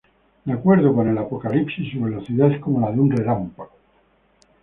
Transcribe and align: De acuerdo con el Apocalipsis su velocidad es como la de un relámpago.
De 0.45 0.51
acuerdo 0.51 0.95
con 0.95 1.07
el 1.09 1.15
Apocalipsis 1.19 1.91
su 1.93 2.01
velocidad 2.01 2.51
es 2.51 2.59
como 2.59 2.79
la 2.79 2.91
de 2.91 2.99
un 2.99 3.11
relámpago. 3.11 3.73